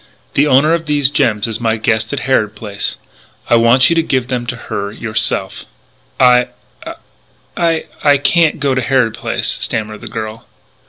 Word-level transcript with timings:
The 0.33 0.47
owner 0.47 0.73
of 0.73 0.87
these 0.87 1.11
gems 1.11 1.45
is 1.45 1.59
my 1.59 1.77
guest 1.77 2.11
at 2.11 2.21
Harrod 2.21 2.55
Place. 2.55 2.97
I 3.51 3.55
want 3.55 3.87
you 3.87 3.95
to 3.95 4.01
give 4.01 4.29
them 4.29 4.47
to 4.47 4.55
her 4.55 4.91
yourself." 4.91 5.65
"I 6.19 6.47
I 7.55 8.17
can't 8.23 8.59
go 8.59 8.73
to 8.73 8.81
Harrod 8.81 9.13
Place," 9.13 9.47
stammered 9.47 10.01
the 10.01 10.07
girl. 10.07 10.47